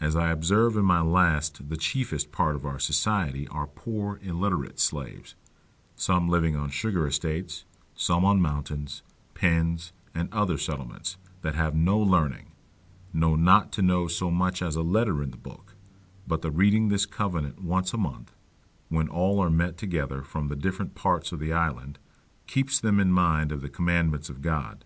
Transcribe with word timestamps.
As 0.00 0.14
I 0.14 0.30
observe 0.30 0.76
in 0.76 0.84
my 0.84 1.00
last 1.00 1.68
the 1.68 1.76
chiefest 1.76 2.30
part 2.30 2.54
of 2.54 2.64
our 2.64 2.78
society 2.78 3.48
are 3.48 3.66
poor 3.66 4.20
illiterate 4.22 4.78
slaves, 4.78 5.34
some 5.96 6.28
living 6.28 6.54
on 6.54 6.70
sugar 6.70 7.08
estates, 7.08 7.64
some 7.96 8.24
on 8.24 8.40
mountains, 8.40 9.02
pens, 9.34 9.92
and 10.14 10.32
other 10.32 10.56
settlements, 10.56 11.16
that 11.40 11.56
have 11.56 11.74
no 11.74 11.98
learning, 11.98 12.52
no 13.12 13.34
not 13.34 13.72
to 13.72 13.82
know 13.82 14.06
so 14.06 14.30
much 14.30 14.62
as 14.62 14.76
a 14.76 14.82
letter 14.82 15.24
in 15.24 15.32
the 15.32 15.36
book; 15.36 15.74
but 16.24 16.42
the 16.42 16.52
reading 16.52 16.86
this 16.88 17.04
covenant 17.04 17.60
once 17.64 17.92
a 17.92 17.98
month, 17.98 18.36
when 18.90 19.08
all 19.08 19.40
are 19.40 19.50
met 19.50 19.76
together 19.76 20.22
from 20.22 20.46
the 20.46 20.54
different 20.54 20.94
parts 20.94 21.32
of 21.32 21.40
the 21.40 21.52
island, 21.52 21.98
keeps 22.46 22.78
them 22.78 23.00
in 23.00 23.10
mind 23.12 23.50
of 23.50 23.60
the 23.60 23.68
commandments 23.68 24.30
of 24.30 24.40
God. 24.40 24.84